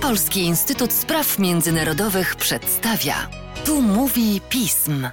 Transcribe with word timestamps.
Polski 0.00 0.40
Instytut 0.40 0.92
Spraw 0.92 1.38
Międzynarodowych 1.38 2.36
przedstawia. 2.36 3.30
Tu 3.64 3.82
mówi 3.82 4.40
pism. 4.48 5.08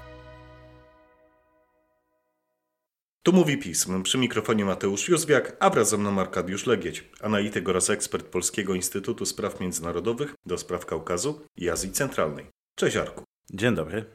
Tu 3.24 3.34
mówi 3.34 3.58
pism. 3.58 4.04
Przy 4.04 4.18
mikrofonie 4.18 4.66
Mateusz 4.66 5.10
Józwiak, 5.10 5.58
a 5.60 5.70
wraz 5.70 5.90
ze 5.90 5.98
mną 5.98 6.20
Arkadiusz 6.20 6.66
Legieć, 6.66 7.10
analityk 7.22 7.70
oraz 7.70 7.90
ekspert 7.90 8.26
Polskiego 8.26 8.76
Instytutu 8.76 9.26
Spraw 9.26 9.60
Międzynarodowych 9.60 10.36
do 10.46 10.58
spraw 10.58 10.86
Kaukazu 10.86 11.42
i 11.58 11.70
Azji 11.70 11.92
Centralnej. 11.92 12.46
Cześć 12.76 12.96
Arku. 12.96 13.24
Dzień 13.54 13.76
dobry. 13.76 14.06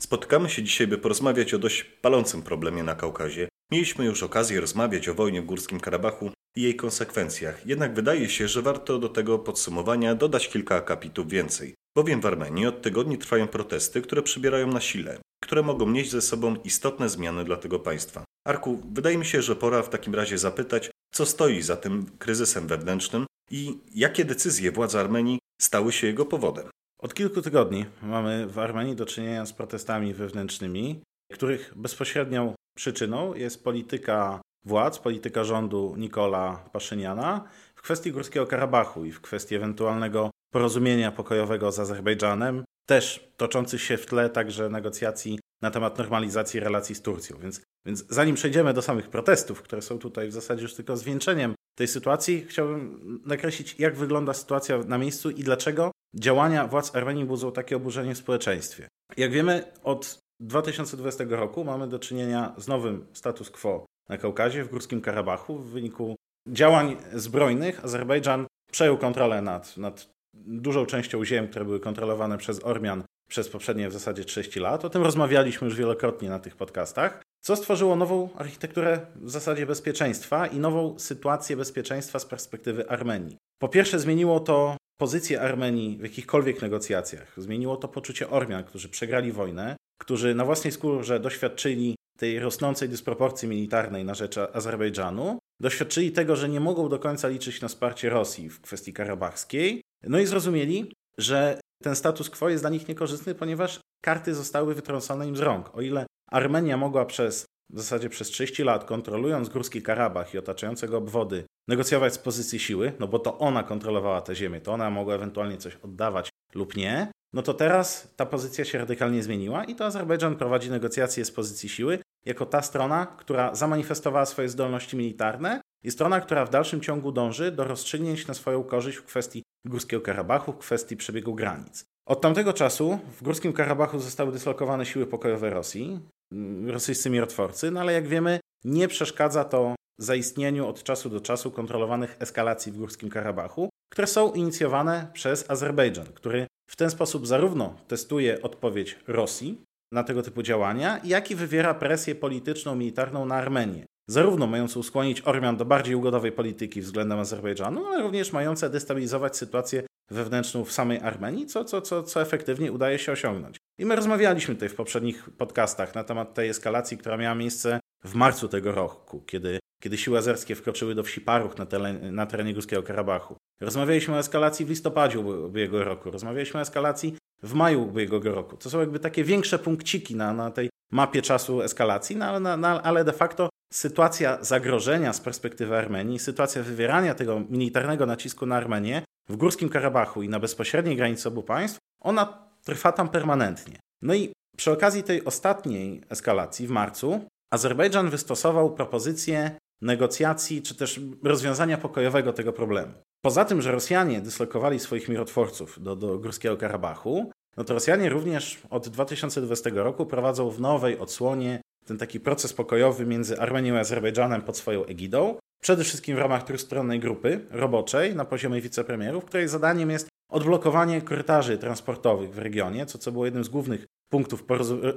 Spotykamy 0.00 0.50
się 0.50 0.62
dzisiaj, 0.62 0.86
by 0.86 0.98
porozmawiać 0.98 1.54
o 1.54 1.58
dość 1.58 1.84
palącym 1.84 2.42
problemie 2.42 2.82
na 2.82 2.94
Kaukazie. 2.94 3.48
Mieliśmy 3.70 4.04
już 4.04 4.22
okazję 4.22 4.60
rozmawiać 4.60 5.08
o 5.08 5.14
wojnie 5.14 5.42
w 5.42 5.46
Górskim 5.46 5.80
Karabachu 5.80 6.30
i 6.56 6.62
jej 6.62 6.76
konsekwencjach, 6.76 7.66
jednak 7.66 7.94
wydaje 7.94 8.28
się, 8.28 8.48
że 8.48 8.62
warto 8.62 8.98
do 8.98 9.08
tego 9.08 9.38
podsumowania 9.38 10.14
dodać 10.14 10.48
kilka 10.48 10.76
akapitów 10.76 11.28
więcej. 11.28 11.74
Bowiem 11.96 12.20
w 12.20 12.26
Armenii 12.26 12.66
od 12.66 12.82
tygodni 12.82 13.18
trwają 13.18 13.48
protesty, 13.48 14.02
które 14.02 14.22
przybierają 14.22 14.66
na 14.66 14.80
sile, 14.80 15.18
które 15.42 15.62
mogą 15.62 15.90
nieść 15.90 16.10
ze 16.10 16.20
sobą 16.20 16.56
istotne 16.64 17.08
zmiany 17.08 17.44
dla 17.44 17.56
tego 17.56 17.78
państwa. 17.78 18.24
Arku, 18.46 18.82
wydaje 18.92 19.18
mi 19.18 19.24
się, 19.24 19.42
że 19.42 19.56
pora 19.56 19.82
w 19.82 19.88
takim 19.88 20.14
razie 20.14 20.38
zapytać, 20.38 20.90
co 21.12 21.26
stoi 21.26 21.62
za 21.62 21.76
tym 21.76 22.06
kryzysem 22.18 22.66
wewnętrznym 22.66 23.26
i 23.50 23.78
jakie 23.94 24.24
decyzje 24.24 24.72
władz 24.72 24.94
Armenii 24.94 25.38
stały 25.60 25.92
się 25.92 26.06
jego 26.06 26.26
powodem. 26.26 26.68
Od 27.02 27.14
kilku 27.14 27.42
tygodni 27.42 27.86
mamy 28.02 28.46
w 28.46 28.58
Armenii 28.58 28.96
do 28.96 29.06
czynienia 29.06 29.46
z 29.46 29.52
protestami 29.52 30.14
wewnętrznymi, 30.14 31.02
których 31.32 31.72
bezpośrednią 31.76 32.54
przyczyną 32.76 33.34
jest 33.34 33.64
polityka 33.64 34.40
władz, 34.64 34.98
polityka 34.98 35.44
rządu 35.44 35.94
Nikola 35.98 36.64
Paszyniana 36.72 37.44
w 37.74 37.82
kwestii 37.82 38.12
Górskiego 38.12 38.46
Karabachu 38.46 39.04
i 39.04 39.12
w 39.12 39.20
kwestii 39.20 39.54
ewentualnego 39.54 40.30
porozumienia 40.52 41.12
pokojowego 41.12 41.72
z 41.72 41.78
Azerbejdżanem, 41.78 42.64
też 42.86 43.32
toczących 43.36 43.82
się 43.82 43.96
w 43.96 44.06
tle 44.06 44.30
także 44.30 44.68
negocjacji 44.68 45.38
na 45.62 45.70
temat 45.70 45.98
normalizacji 45.98 46.60
relacji 46.60 46.94
z 46.94 47.02
Turcją. 47.02 47.38
Więc, 47.38 47.60
więc 47.86 48.06
zanim 48.08 48.34
przejdziemy 48.34 48.74
do 48.74 48.82
samych 48.82 49.08
protestów, 49.08 49.62
które 49.62 49.82
są 49.82 49.98
tutaj 49.98 50.28
w 50.28 50.32
zasadzie 50.32 50.62
już 50.62 50.74
tylko 50.74 50.96
zwieńczeniem 50.96 51.54
tej 51.74 51.88
sytuacji, 51.88 52.44
chciałbym 52.48 53.20
nakreślić, 53.26 53.76
jak 53.78 53.96
wygląda 53.96 54.34
sytuacja 54.34 54.78
na 54.78 54.98
miejscu 54.98 55.30
i 55.30 55.42
dlaczego 55.42 55.90
działania 56.14 56.66
władz 56.66 56.96
Armenii 56.96 57.24
budzą 57.24 57.52
takie 57.52 57.76
oburzenie 57.76 58.14
w 58.14 58.18
społeczeństwie. 58.18 58.88
Jak 59.16 59.32
wiemy, 59.32 59.72
od 59.82 60.18
2020 60.40 61.24
roku 61.28 61.64
mamy 61.64 61.88
do 61.88 61.98
czynienia 61.98 62.54
z 62.58 62.68
nowym 62.68 63.06
status 63.12 63.50
quo 63.50 63.86
na 64.08 64.18
Kaukazie, 64.18 64.64
w 64.64 64.68
Górskim 64.68 65.00
Karabachu. 65.00 65.58
W 65.58 65.70
wyniku 65.70 66.16
działań 66.48 66.96
zbrojnych 67.12 67.84
Azerbejdżan 67.84 68.46
przejął 68.72 68.98
kontrolę 68.98 69.42
nad, 69.42 69.76
nad 69.76 70.08
dużą 70.34 70.86
częścią 70.86 71.24
ziem, 71.24 71.48
które 71.48 71.64
były 71.64 71.80
kontrolowane 71.80 72.38
przez 72.38 72.64
Ormian 72.64 73.04
przez 73.28 73.48
poprzednie 73.48 73.88
w 73.88 73.92
zasadzie 73.92 74.24
30 74.24 74.60
lat. 74.60 74.84
O 74.84 74.90
tym 74.90 75.02
rozmawialiśmy 75.02 75.64
już 75.64 75.76
wielokrotnie 75.76 76.28
na 76.28 76.38
tych 76.38 76.56
podcastach, 76.56 77.22
co 77.40 77.56
stworzyło 77.56 77.96
nową 77.96 78.28
architekturę 78.36 79.06
w 79.14 79.30
zasadzie 79.30 79.66
bezpieczeństwa 79.66 80.46
i 80.46 80.58
nową 80.58 80.98
sytuację 80.98 81.56
bezpieczeństwa 81.56 82.18
z 82.18 82.26
perspektywy 82.26 82.88
Armenii. 82.88 83.36
Po 83.58 83.68
pierwsze, 83.68 83.98
zmieniło 83.98 84.40
to 84.40 84.76
pozycję 85.00 85.40
Armenii 85.40 85.98
w 85.98 86.02
jakichkolwiek 86.02 86.62
negocjacjach. 86.62 87.34
Zmieniło 87.36 87.76
to 87.76 87.88
poczucie 87.88 88.30
Ormian, 88.30 88.64
którzy 88.64 88.88
przegrali 88.88 89.32
wojnę, 89.32 89.76
którzy 90.00 90.34
na 90.34 90.44
własnej 90.44 90.72
skórze 90.72 91.20
doświadczyli 91.20 91.94
tej 92.18 92.38
rosnącej 92.38 92.88
dysproporcji 92.88 93.48
militarnej 93.48 94.04
na 94.04 94.14
rzecz 94.14 94.38
Azerbejdżanu, 94.52 95.38
doświadczyli 95.60 96.12
tego, 96.12 96.36
że 96.36 96.48
nie 96.48 96.60
mogą 96.60 96.88
do 96.88 96.98
końca 96.98 97.28
liczyć 97.28 97.60
na 97.60 97.68
wsparcie 97.68 98.10
Rosji 98.10 98.50
w 98.50 98.60
kwestii 98.60 98.92
karabachskiej, 98.92 99.82
no 100.02 100.18
i 100.18 100.26
zrozumieli, 100.26 100.92
że 101.18 101.60
ten 101.82 101.96
status 101.96 102.30
quo 102.30 102.48
jest 102.48 102.62
dla 102.62 102.70
nich 102.70 102.88
niekorzystny, 102.88 103.34
ponieważ 103.34 103.80
karty 104.04 104.34
zostały 104.34 104.74
wytrącone 104.74 105.28
im 105.28 105.36
z 105.36 105.40
rąk. 105.40 105.74
O 105.74 105.80
ile 105.80 106.06
Armenia 106.30 106.76
mogła 106.76 107.04
przez 107.04 107.46
w 107.72 107.78
zasadzie 107.78 108.08
przez 108.08 108.28
30 108.28 108.62
lat, 108.62 108.84
kontrolując 108.84 109.48
Górski 109.48 109.82
Karabach 109.82 110.34
i 110.34 110.38
otaczające 110.38 110.88
go 110.88 110.98
obwody, 110.98 111.44
negocjować 111.68 112.14
z 112.14 112.18
pozycji 112.18 112.58
siły, 112.58 112.92
no 112.98 113.08
bo 113.08 113.18
to 113.18 113.38
ona 113.38 113.62
kontrolowała 113.62 114.20
te 114.20 114.34
ziemię, 114.34 114.60
to 114.60 114.72
ona 114.72 114.90
mogła 114.90 115.14
ewentualnie 115.14 115.56
coś 115.56 115.76
oddawać 115.76 116.28
lub 116.54 116.76
nie, 116.76 117.12
no 117.32 117.42
to 117.42 117.54
teraz 117.54 118.14
ta 118.16 118.26
pozycja 118.26 118.64
się 118.64 118.78
radykalnie 118.78 119.22
zmieniła 119.22 119.64
i 119.64 119.74
to 119.74 119.84
Azerbejdżan 119.84 120.36
prowadzi 120.36 120.70
negocjacje 120.70 121.24
z 121.24 121.30
pozycji 121.30 121.68
siły 121.68 121.98
jako 122.24 122.46
ta 122.46 122.62
strona, 122.62 123.06
która 123.06 123.54
zamanifestowała 123.54 124.26
swoje 124.26 124.48
zdolności 124.48 124.96
militarne 124.96 125.60
i 125.84 125.90
strona, 125.90 126.20
która 126.20 126.44
w 126.44 126.50
dalszym 126.50 126.80
ciągu 126.80 127.12
dąży 127.12 127.52
do 127.52 127.64
rozstrzygnięć 127.64 128.26
na 128.26 128.34
swoją 128.34 128.64
korzyść 128.64 128.98
w 128.98 129.04
kwestii 129.04 129.42
Górskiego 129.66 130.02
Karabachu, 130.02 130.52
w 130.52 130.58
kwestii 130.58 130.96
przebiegu 130.96 131.34
granic. 131.34 131.84
Od 132.06 132.20
tamtego 132.20 132.52
czasu 132.52 132.98
w 133.20 133.22
Górskim 133.22 133.52
Karabachu 133.52 133.98
zostały 133.98 134.32
dyslokowane 134.32 134.86
siły 134.86 135.06
pokojowe 135.06 135.50
Rosji, 135.50 136.00
mm, 136.32 136.70
rosyjscy 136.70 137.10
mirotworcy, 137.10 137.70
no 137.70 137.80
ale 137.80 137.92
jak 137.92 138.08
wiemy, 138.08 138.40
nie 138.64 138.88
przeszkadza 138.88 139.44
to 139.44 139.74
zaistnieniu 139.98 140.66
od 140.66 140.82
czasu 140.82 141.10
do 141.10 141.20
czasu 141.20 141.50
kontrolowanych 141.50 142.16
eskalacji 142.20 142.72
w 142.72 142.78
Górskim 142.78 143.10
Karabachu, 143.10 143.68
które 143.92 144.06
są 144.06 144.32
inicjowane 144.32 145.10
przez 145.12 145.50
Azerbejdżan, 145.50 146.06
który 146.06 146.46
w 146.72 146.76
ten 146.76 146.90
sposób 146.90 147.26
zarówno 147.26 147.74
testuje 147.88 148.42
odpowiedź 148.42 148.98
Rosji 149.06 149.62
na 149.92 150.04
tego 150.04 150.22
typu 150.22 150.42
działania, 150.42 151.00
jak 151.04 151.30
i 151.30 151.34
wywiera 151.34 151.74
presję 151.74 152.14
polityczną, 152.14 152.74
militarną 152.74 153.26
na 153.26 153.34
Armenię. 153.34 153.86
Zarówno 154.08 154.46
mającą 154.46 154.82
skłonić 154.82 155.22
Ormian 155.24 155.56
do 155.56 155.64
bardziej 155.64 155.94
ugodowej 155.94 156.32
polityki 156.32 156.80
względem 156.80 157.18
Azerbejdżanu, 157.18 157.86
ale 157.86 158.02
również 158.02 158.32
mające 158.32 158.70
destabilizować 158.70 159.36
sytuację 159.36 159.82
wewnętrzną 160.10 160.64
w 160.64 160.72
samej 160.72 161.00
Armenii, 161.00 161.46
co, 161.46 161.64
co, 161.64 161.80
co, 161.80 162.02
co 162.02 162.22
efektywnie 162.22 162.72
udaje 162.72 162.98
się 162.98 163.12
osiągnąć. 163.12 163.56
I 163.78 163.86
my 163.86 163.96
rozmawialiśmy 163.96 164.54
tutaj 164.54 164.68
w 164.68 164.74
poprzednich 164.74 165.30
podcastach 165.30 165.94
na 165.94 166.04
temat 166.04 166.34
tej 166.34 166.48
eskalacji, 166.48 166.98
która 166.98 167.16
miała 167.16 167.34
miejsce 167.34 167.80
w 168.04 168.14
marcu 168.14 168.48
tego 168.48 168.72
roku, 168.72 169.20
kiedy, 169.26 169.58
kiedy 169.82 169.98
siły 169.98 170.18
azerskie 170.18 170.54
wkroczyły 170.54 170.94
do 170.94 171.02
wsi 171.02 171.20
Paruch 171.20 171.58
na, 171.58 171.66
teren, 171.66 172.14
na 172.14 172.26
terenie 172.26 172.54
Górskiego 172.54 172.82
Karabachu. 172.82 173.36
Rozmawialiśmy 173.60 174.14
o 174.14 174.18
eskalacji 174.18 174.66
w 174.66 174.68
listopadzie 174.68 175.18
ubiegłego 175.18 175.84
roku, 175.84 176.10
rozmawialiśmy 176.10 176.60
o 176.60 176.62
eskalacji 176.62 177.16
w 177.42 177.54
maju 177.54 177.82
ubiegłego 177.82 178.34
roku. 178.34 178.56
To 178.56 178.70
są 178.70 178.80
jakby 178.80 178.98
takie 178.98 179.24
większe 179.24 179.58
punkciki 179.58 180.16
na, 180.16 180.32
na 180.32 180.50
tej 180.50 180.70
mapie 180.92 181.22
czasu 181.22 181.62
eskalacji, 181.62 182.16
no, 182.16 182.40
no, 182.40 182.56
no, 182.56 182.82
ale 182.82 183.04
de 183.04 183.12
facto 183.12 183.48
sytuacja 183.72 184.38
zagrożenia 184.44 185.12
z 185.12 185.20
perspektywy 185.20 185.76
Armenii, 185.76 186.18
sytuacja 186.18 186.62
wywierania 186.62 187.14
tego 187.14 187.40
militarnego 187.50 188.06
nacisku 188.06 188.46
na 188.46 188.56
Armenię 188.56 189.02
w 189.28 189.36
Górskim 189.36 189.68
Karabachu 189.68 190.22
i 190.22 190.28
na 190.28 190.40
bezpośredniej 190.40 190.96
granicy 190.96 191.28
obu 191.28 191.42
państw, 191.42 191.78
ona 192.00 192.48
trwa 192.64 192.92
tam 192.92 193.08
permanentnie. 193.08 193.78
No 194.02 194.14
i 194.14 194.32
przy 194.56 194.70
okazji 194.72 195.02
tej 195.02 195.24
ostatniej 195.24 196.02
eskalacji 196.10 196.66
w 196.66 196.70
marcu 196.70 197.20
Azerbejdżan 197.50 198.10
wystosował 198.10 198.74
propozycję 198.74 199.56
negocjacji 199.82 200.62
czy 200.62 200.74
też 200.74 201.00
rozwiązania 201.22 201.78
pokojowego 201.78 202.32
tego 202.32 202.52
problemu. 202.52 202.92
Poza 203.24 203.44
tym, 203.44 203.62
że 203.62 203.72
Rosjanie 203.72 204.20
dyslokowali 204.20 204.78
swoich 204.78 205.08
mirotworców 205.08 205.82
do, 205.82 205.96
do 205.96 206.18
Górskiego 206.18 206.56
Karabachu, 206.56 207.30
no 207.56 207.64
to 207.64 207.74
Rosjanie 207.74 208.08
również 208.08 208.62
od 208.70 208.88
2020 208.88 209.70
roku 209.74 210.06
prowadzą 210.06 210.50
w 210.50 210.60
nowej 210.60 210.98
odsłonie 210.98 211.60
ten 211.86 211.98
taki 211.98 212.20
proces 212.20 212.52
pokojowy 212.52 213.06
między 213.06 213.40
Armenią 213.40 213.74
i 213.74 213.78
Azerbejdżanem 213.78 214.42
pod 214.42 214.56
swoją 214.56 214.84
egidą, 214.84 215.36
przede 215.62 215.84
wszystkim 215.84 216.16
w 216.16 216.18
ramach 216.18 216.42
trójstronnej 216.42 217.00
grupy 217.00 217.40
roboczej 217.50 218.16
na 218.16 218.24
poziomie 218.24 218.60
wicepremierów, 218.60 219.24
której 219.24 219.48
zadaniem 219.48 219.90
jest 219.90 220.08
odblokowanie 220.30 221.02
korytarzy 221.02 221.58
transportowych 221.58 222.34
w 222.34 222.38
regionie, 222.38 222.86
co, 222.86 222.98
co 222.98 223.12
było 223.12 223.24
jednym 223.24 223.44
z 223.44 223.48
głównych 223.48 223.86
punktów 224.12 224.44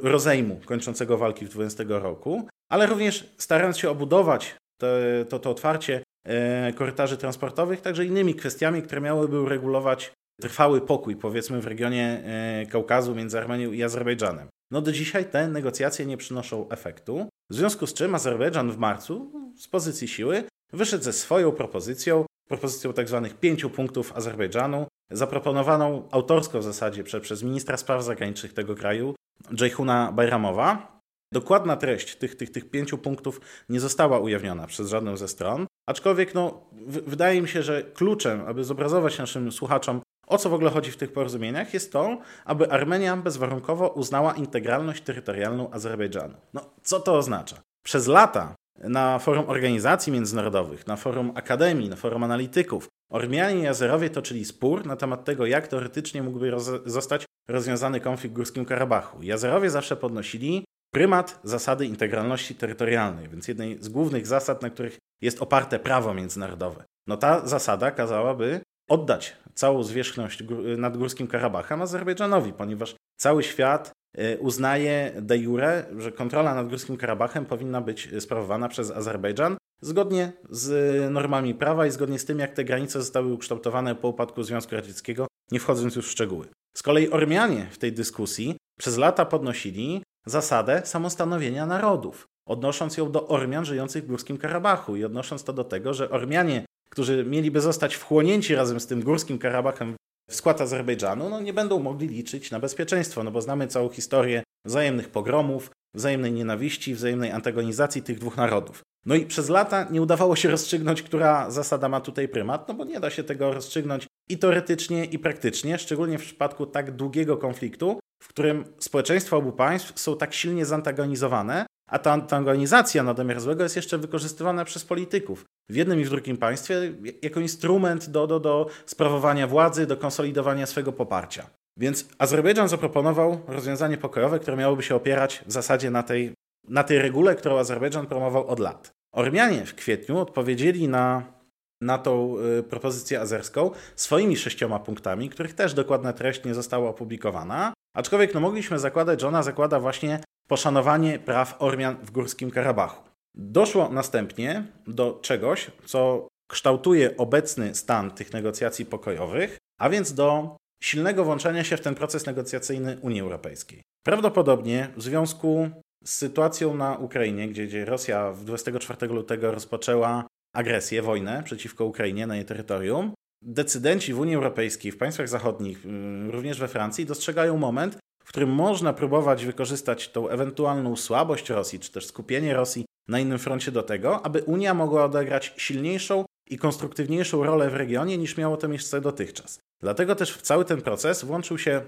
rozejmu 0.01 0.59
kończącego 0.65 1.17
walki 1.17 1.45
w 1.45 1.49
2020 1.49 2.03
roku, 2.09 2.47
ale 2.69 2.85
również 2.85 3.33
starając 3.37 3.77
się 3.77 3.89
obudować 3.89 4.55
to, 4.77 4.87
to, 5.29 5.39
to 5.39 5.51
otwarcie 5.51 6.03
e, 6.23 6.73
korytarzy 6.73 7.17
transportowych 7.17 7.81
także 7.81 8.05
innymi 8.05 8.35
kwestiami, 8.35 8.81
które 8.81 9.01
miałyby 9.01 9.41
uregulować 9.41 10.11
trwały 10.41 10.81
pokój, 10.81 11.15
powiedzmy, 11.15 11.61
w 11.61 11.67
regionie 11.67 12.23
e, 12.25 12.65
Kaukazu 12.65 13.15
między 13.15 13.37
Armenią 13.37 13.71
i 13.71 13.83
Azerbejdżanem. 13.83 14.47
No 14.71 14.81
do 14.81 14.91
dzisiaj 14.91 15.25
te 15.25 15.47
negocjacje 15.47 16.05
nie 16.05 16.17
przynoszą 16.17 16.69
efektu, 16.69 17.29
w 17.51 17.55
związku 17.55 17.87
z 17.87 17.93
czym 17.93 18.15
Azerbejdżan 18.15 18.71
w 18.71 18.77
marcu 18.77 19.31
z 19.57 19.67
pozycji 19.67 20.07
siły 20.07 20.43
wyszedł 20.73 21.03
ze 21.03 21.13
swoją 21.13 21.51
propozycją, 21.51 22.25
propozycją 22.47 22.93
tzw. 22.93 23.27
Tak 23.29 23.39
pięciu 23.39 23.69
punktów 23.69 24.13
Azerbejdżanu, 24.15 24.87
zaproponowaną 25.11 26.07
autorsko 26.11 26.59
w 26.59 26.63
zasadzie 26.63 27.03
przez 27.03 27.43
ministra 27.43 27.77
spraw 27.77 28.03
zagranicznych 28.03 28.53
tego 28.53 28.75
kraju, 28.75 29.15
Jejhuna 29.61 30.11
Bajramowa. 30.11 30.94
Dokładna 31.35 31.77
treść 31.77 32.15
tych, 32.15 32.35
tych, 32.35 32.51
tych 32.51 32.69
pięciu 32.69 32.97
punktów 32.97 33.41
nie 33.69 33.79
została 33.79 34.19
ujawniona 34.19 34.67
przez 34.67 34.89
żadną 34.89 35.17
ze 35.17 35.27
stron, 35.27 35.67
aczkolwiek 35.89 36.33
no, 36.33 36.61
wydaje 36.87 37.41
mi 37.41 37.47
się, 37.47 37.63
że 37.63 37.83
kluczem, 37.83 38.41
aby 38.47 38.63
zobrazować 38.63 39.19
naszym 39.19 39.51
słuchaczom, 39.51 40.01
o 40.27 40.37
co 40.37 40.49
w 40.49 40.53
ogóle 40.53 40.69
chodzi 40.69 40.91
w 40.91 40.97
tych 40.97 41.13
porozumieniach, 41.13 41.73
jest 41.73 41.91
to, 41.91 42.17
aby 42.45 42.71
Armenia 42.71 43.17
bezwarunkowo 43.17 43.87
uznała 43.87 44.33
integralność 44.33 45.03
terytorialną 45.03 45.71
Azerbejdżanu. 45.71 46.33
No, 46.53 46.61
co 46.83 46.99
to 46.99 47.17
oznacza? 47.17 47.61
Przez 47.85 48.07
lata 48.07 48.55
na 48.79 49.19
forum 49.19 49.45
organizacji 49.47 50.13
międzynarodowych, 50.13 50.87
na 50.87 50.95
forum 50.95 51.31
akademii, 51.35 51.89
na 51.89 51.95
forum 51.95 52.23
analityków. 52.23 52.87
Ormianie 53.11 53.63
i 53.63 53.67
Azerowie 53.67 54.09
toczyli 54.09 54.45
spór 54.45 54.85
na 54.85 54.95
temat 54.95 55.25
tego, 55.25 55.45
jak 55.45 55.67
teoretycznie 55.67 56.23
mógłby 56.23 56.51
roz 56.51 56.71
zostać 56.85 57.25
rozwiązany 57.47 57.99
konflikt 57.99 58.33
w 58.33 58.35
Górskim 58.35 58.65
Karabachu. 58.65 59.21
I 59.21 59.31
Azerowie 59.31 59.69
zawsze 59.69 59.95
podnosili 59.95 60.65
prymat 60.95 61.39
zasady 61.43 61.85
integralności 61.85 62.55
terytorialnej, 62.55 63.29
więc 63.29 63.47
jednej 63.47 63.83
z 63.83 63.89
głównych 63.89 64.27
zasad, 64.27 64.61
na 64.61 64.69
których 64.69 64.97
jest 65.21 65.41
oparte 65.41 65.79
prawo 65.79 66.13
międzynarodowe. 66.13 66.83
No 67.07 67.17
ta 67.17 67.47
zasada 67.47 67.91
kazałaby 67.91 68.61
oddać 68.89 69.37
całą 69.53 69.83
zwierzchność 69.83 70.43
nad 70.77 70.97
Górskim 70.97 71.27
Karabachem 71.27 71.81
Azerbejdżanowi, 71.81 72.53
ponieważ 72.53 72.95
cały 73.17 73.43
świat 73.43 73.91
y, 74.19 74.37
uznaje 74.39 75.11
de 75.21 75.37
jure, 75.37 75.85
że 75.97 76.11
kontrola 76.11 76.55
nad 76.55 76.69
Górskim 76.69 76.97
Karabachem 76.97 77.45
powinna 77.45 77.81
być 77.81 78.09
sprawowana 78.19 78.69
przez 78.69 78.91
Azerbejdżan 78.91 79.57
zgodnie 79.81 80.31
z 80.49 80.69
normami 81.11 81.55
prawa 81.55 81.85
i 81.87 81.91
zgodnie 81.91 82.19
z 82.19 82.25
tym, 82.25 82.39
jak 82.39 82.53
te 82.53 82.63
granice 82.63 82.99
zostały 82.99 83.33
ukształtowane 83.33 83.95
po 83.95 84.07
upadku 84.07 84.43
Związku 84.43 84.75
Radzieckiego, 84.75 85.27
nie 85.51 85.59
wchodząc 85.59 85.95
już 85.95 86.07
w 86.07 86.11
szczegóły. 86.11 86.47
Z 86.77 86.83
kolei 86.83 87.09
Ormianie 87.09 87.67
w 87.71 87.77
tej 87.77 87.93
dyskusji 87.93 88.55
przez 88.79 88.97
lata 88.97 89.25
podnosili 89.25 90.01
zasadę 90.25 90.81
samostanowienia 90.85 91.65
narodów, 91.65 92.27
odnosząc 92.47 92.97
ją 92.97 93.11
do 93.11 93.27
Ormian 93.27 93.65
żyjących 93.65 94.03
w 94.03 94.07
Górskim 94.07 94.37
Karabachu 94.37 94.95
i 94.95 95.03
odnosząc 95.03 95.43
to 95.43 95.53
do 95.53 95.63
tego, 95.63 95.93
że 95.93 96.09
Ormianie, 96.09 96.65
którzy 96.89 97.25
mieliby 97.25 97.61
zostać 97.61 97.95
wchłonięci 97.95 98.55
razem 98.55 98.79
z 98.79 98.87
tym 98.87 99.03
Górskim 99.03 99.39
Karabachem 99.39 99.95
w 100.29 100.35
skład 100.35 100.61
Azerbejdżanu, 100.61 101.29
no 101.29 101.41
nie 101.41 101.53
będą 101.53 101.79
mogli 101.79 102.07
liczyć 102.07 102.51
na 102.51 102.59
bezpieczeństwo, 102.59 103.23
no 103.23 103.31
bo 103.31 103.41
znamy 103.41 103.67
całą 103.67 103.89
historię 103.89 104.43
wzajemnych 104.65 105.09
pogromów, 105.09 105.71
wzajemnej 105.95 106.31
nienawiści, 106.31 106.95
wzajemnej 106.95 107.31
antagonizacji 107.31 108.01
tych 108.03 108.19
dwóch 108.19 108.37
narodów. 108.37 108.81
No 109.05 109.15
i 109.15 109.25
przez 109.25 109.49
lata 109.49 109.87
nie 109.91 110.01
udawało 110.01 110.35
się 110.35 110.49
rozstrzygnąć, 110.49 111.01
która 111.01 111.51
zasada 111.51 111.89
ma 111.89 112.01
tutaj 112.01 112.27
prymat, 112.27 112.67
no 112.67 112.73
bo 112.73 112.85
nie 112.85 112.99
da 112.99 113.09
się 113.09 113.23
tego 113.23 113.53
rozstrzygnąć 113.53 114.07
i 114.29 114.37
teoretycznie, 114.37 115.05
i 115.05 115.19
praktycznie, 115.19 115.77
szczególnie 115.77 116.17
w 116.17 116.21
przypadku 116.21 116.65
tak 116.65 116.91
długiego 116.91 117.37
konfliktu, 117.37 117.99
w 118.23 118.27
którym 118.27 118.65
społeczeństwa 118.79 119.37
obu 119.37 119.51
państw 119.51 119.99
są 119.99 120.17
tak 120.17 120.33
silnie 120.33 120.65
zantagonizowane, 120.65 121.65
a 121.89 121.99
ta 121.99 122.11
antagonizacja 122.11 123.03
na 123.03 123.13
domiar 123.13 123.39
złego 123.39 123.63
jest 123.63 123.75
jeszcze 123.75 123.97
wykorzystywana 123.97 124.65
przez 124.65 124.85
polityków 124.85 125.45
w 125.69 125.75
jednym 125.75 125.99
i 125.99 126.05
w 126.05 126.09
drugim 126.09 126.37
państwie 126.37 126.75
jako 127.21 127.39
instrument 127.39 128.09
do, 128.09 128.27
do, 128.27 128.39
do 128.39 128.69
sprawowania 128.85 129.47
władzy, 129.47 129.85
do 129.85 129.97
konsolidowania 129.97 130.65
swego 130.65 130.93
poparcia. 130.93 131.49
Więc 131.77 132.09
Azerbejdżan 132.17 132.69
zaproponował 132.69 133.41
rozwiązanie 133.47 133.97
pokojowe, 133.97 134.39
które 134.39 134.57
miałoby 134.57 134.83
się 134.83 134.95
opierać 134.95 135.43
w 135.47 135.51
zasadzie 135.51 135.91
na 135.91 136.03
tej, 136.03 136.33
na 136.67 136.83
tej 136.83 136.99
regule, 136.99 137.35
którą 137.35 137.57
Azerbejdżan 137.57 138.07
promował 138.07 138.47
od 138.47 138.59
lat. 138.59 138.91
Ormianie 139.13 139.65
w 139.65 139.75
kwietniu 139.75 140.17
odpowiedzieli 140.17 140.87
na, 140.87 141.34
na 141.81 141.97
tą 141.97 142.35
y, 142.59 142.63
propozycję 142.63 143.21
azerską 143.21 143.71
swoimi 143.95 144.37
sześcioma 144.37 144.79
punktami, 144.79 145.29
których 145.29 145.53
też 145.53 145.73
dokładna 145.73 146.13
treść 146.13 146.43
nie 146.43 146.53
została 146.53 146.89
opublikowana. 146.89 147.73
Aczkolwiek 147.95 148.33
no, 148.33 148.39
mogliśmy 148.39 148.79
zakładać, 148.79 149.21
że 149.21 149.27
ona 149.27 149.43
zakłada 149.43 149.79
właśnie 149.79 150.19
poszanowanie 150.47 151.19
praw 151.19 151.55
Ormian 151.59 151.97
w 152.03 152.11
Górskim 152.11 152.51
Karabachu. 152.51 153.03
Doszło 153.35 153.89
następnie 153.89 154.65
do 154.87 155.19
czegoś, 155.21 155.71
co 155.85 156.27
kształtuje 156.49 157.17
obecny 157.17 157.75
stan 157.75 158.11
tych 158.11 158.33
negocjacji 158.33 158.85
pokojowych, 158.85 159.57
a 159.79 159.89
więc 159.89 160.13
do 160.13 160.57
silnego 160.83 161.25
włączenia 161.25 161.63
się 161.63 161.77
w 161.77 161.81
ten 161.81 161.95
proces 161.95 162.25
negocjacyjny 162.25 162.97
Unii 163.01 163.21
Europejskiej. 163.21 163.81
Prawdopodobnie 164.05 164.87
w 164.97 165.03
związku 165.03 165.69
z 166.03 166.13
sytuacją 166.13 166.75
na 166.75 166.97
Ukrainie, 166.97 167.47
gdzie, 167.47 167.65
gdzie 167.67 167.85
Rosja 167.85 168.33
24 168.33 169.07
lutego 169.07 169.51
rozpoczęła 169.51 170.27
agresję, 170.55 171.01
wojnę 171.01 171.43
przeciwko 171.43 171.85
Ukrainie 171.85 172.27
na 172.27 172.35
jej 172.35 172.45
terytorium, 172.45 173.13
decydenci 173.41 174.13
w 174.13 174.19
Unii 174.19 174.35
Europejskiej, 174.35 174.91
w 174.91 174.97
państwach 174.97 175.29
zachodnich, 175.29 175.85
mm, 175.85 176.31
również 176.31 176.59
we 176.59 176.67
Francji, 176.67 177.05
dostrzegają 177.05 177.57
moment, 177.57 177.97
w 178.23 178.27
którym 178.27 178.49
można 178.49 178.93
próbować 178.93 179.45
wykorzystać 179.45 180.09
tą 180.09 180.29
ewentualną 180.29 180.95
słabość 180.95 181.49
Rosji, 181.49 181.79
czy 181.79 181.91
też 181.91 182.05
skupienie 182.05 182.53
Rosji 182.53 182.85
na 183.07 183.19
innym 183.19 183.39
froncie 183.39 183.71
do 183.71 183.83
tego, 183.83 184.25
aby 184.25 184.43
Unia 184.43 184.73
mogła 184.73 185.05
odegrać 185.05 185.53
silniejszą 185.57 186.25
i 186.49 186.57
konstruktywniejszą 186.57 187.43
rolę 187.43 187.69
w 187.69 187.73
regionie 187.73 188.17
niż 188.17 188.37
miało 188.37 188.57
to 188.57 188.67
miejsce 188.67 189.01
dotychczas. 189.01 189.59
Dlatego 189.81 190.15
też 190.15 190.33
w 190.33 190.41
cały 190.41 190.65
ten 190.65 190.81
proces 190.81 191.23
włączył 191.23 191.57
się 191.57 191.81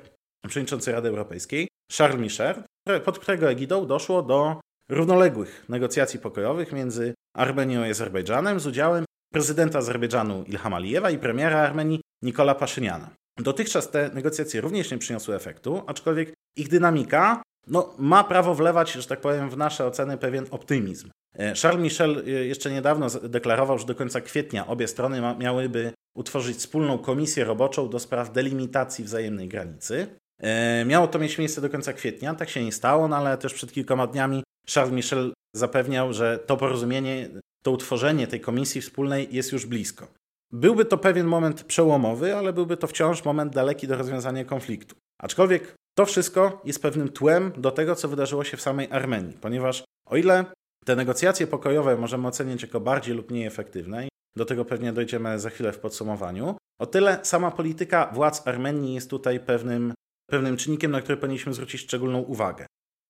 przewodniczący 0.48 0.92
Rady 0.92 1.10
Europejskiej 1.10 1.68
Charles 1.98 2.22
Michel, 2.22 2.64
pod 3.06 3.20
którego 3.20 3.50
egidą 3.50 3.88
doszło 3.88 4.24
do 4.24 4.60
równoległych 4.90 5.66
negocjacji 5.70 6.20
pokojowych 6.20 6.72
między 6.72 7.14
Armenią 7.36 7.86
i 7.86 7.90
Azerbejdżanem 7.90 8.60
z 8.60 8.68
udziałem 8.68 9.06
prezydenta 9.34 9.80
Azerbejdżanu 9.80 10.44
Ilham 10.48 10.74
Alijewa 10.74 11.10
i 11.10 11.18
premiera 11.18 11.60
Armenii 11.60 12.02
Nikola 12.24 12.56
Paszyniana. 12.56 13.10
Dotychczas 13.38 13.92
te 13.92 14.10
negocjacje 14.14 14.62
również 14.62 14.92
nie 14.92 14.98
przyniosły 14.98 15.36
efektu, 15.36 15.84
aczkolwiek 15.88 16.34
ich 16.58 16.70
dynamika 16.70 17.42
no, 17.68 17.94
ma 17.98 18.24
prawo 18.24 18.56
wlewać, 18.56 18.92
że 18.92 19.08
tak 19.08 19.22
powiem, 19.22 19.50
w 19.50 19.58
nasze 19.58 19.86
oceny 19.86 20.18
pewien 20.18 20.46
optymizm. 20.52 21.10
E, 21.36 21.54
Charles 21.56 21.84
Michel 21.84 22.24
e, 22.28 22.30
jeszcze 22.30 22.72
niedawno 22.72 23.08
deklarował, 23.10 23.80
że 23.80 23.86
do 23.86 23.96
końca 23.96 24.22
kwietnia 24.22 24.68
obie 24.68 24.88
strony 24.88 25.22
miałyby 25.40 25.92
utworzyć 26.16 26.58
wspólną 26.58 26.98
komisję 26.98 27.44
roboczą 27.44 27.90
do 27.90 28.00
spraw 28.00 28.32
delimitacji 28.32 29.04
wzajemnej 29.04 29.48
granicy. 29.48 30.08
E, 30.40 30.86
miało 30.86 31.08
to 31.08 31.20
mieć 31.20 31.38
miejsce 31.38 31.62
do 31.62 31.70
końca 31.70 31.94
kwietnia, 31.94 32.36
tak 32.36 32.50
się 32.50 32.64
nie 32.66 32.72
stało, 32.72 33.08
no 33.08 33.18
ale 33.18 33.38
też 33.38 33.54
przed 33.54 33.72
kilkoma 33.72 34.08
dniami 34.08 34.44
Charles 34.74 34.94
Michel 34.94 35.34
zapewniał, 35.56 36.14
że 36.14 36.40
to 36.40 36.58
porozumienie, 36.58 37.30
to 37.64 37.72
utworzenie 37.72 38.28
tej 38.28 38.42
komisji 38.42 38.82
wspólnej 38.82 39.28
jest 39.32 39.52
już 39.52 39.66
blisko. 39.66 40.08
Byłby 40.52 40.86
to 40.86 40.98
pewien 40.98 41.28
moment 41.28 41.64
przełomowy, 41.64 42.36
ale 42.36 42.54
byłby 42.54 42.78
to 42.78 42.88
wciąż 42.88 43.26
moment 43.26 43.54
daleki 43.54 43.88
do 43.88 43.98
rozwiązania 43.98 44.46
konfliktu. 44.46 44.96
Aczkolwiek 45.22 45.76
to 45.98 46.06
wszystko 46.06 46.62
jest 46.66 46.82
pewnym 46.82 47.10
tłem 47.10 47.52
do 47.58 47.72
tego, 47.72 47.96
co 47.96 48.08
wydarzyło 48.08 48.44
się 48.44 48.58
w 48.58 48.62
samej 48.62 48.88
Armenii, 48.92 49.38
ponieważ 49.42 49.84
o 50.10 50.18
ile 50.18 50.46
te 50.86 50.96
negocjacje 50.96 51.48
pokojowe 51.48 51.98
możemy 51.98 52.28
ocenić 52.28 52.62
jako 52.62 52.80
bardziej 52.80 53.16
lub 53.16 53.32
mniej 53.32 53.46
efektywne, 53.46 54.08
do 54.38 54.46
tego 54.46 54.66
pewnie 54.66 54.94
dojdziemy 54.94 55.40
za 55.40 55.50
chwilę 55.50 55.74
w 55.74 55.80
podsumowaniu, 55.80 56.58
o 56.80 56.86
tyle 56.86 57.20
sama 57.24 57.52
polityka 57.52 58.12
władz 58.14 58.48
Armenii 58.48 58.94
jest 58.94 59.10
tutaj 59.10 59.40
pewnym, 59.40 59.94
pewnym 60.30 60.58
czynnikiem, 60.58 60.92
na 60.92 61.02
który 61.02 61.18
powinniśmy 61.18 61.54
zwrócić 61.54 61.82
szczególną 61.82 62.20
uwagę. 62.20 62.66